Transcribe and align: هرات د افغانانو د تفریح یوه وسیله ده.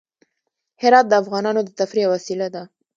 هرات 0.81 1.05
د 1.09 1.13
افغانانو 1.21 1.61
د 1.63 1.69
تفریح 1.79 2.03
یوه 2.05 2.13
وسیله 2.15 2.47
ده. 2.55 2.63